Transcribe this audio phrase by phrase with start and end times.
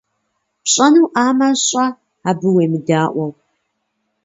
[0.63, 1.85] Пщӏэнуӏамэ, щӏэ,
[2.29, 3.31] абы уемыдаӏуэу.